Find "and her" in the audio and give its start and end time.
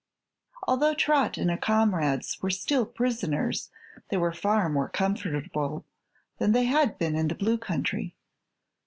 1.37-1.57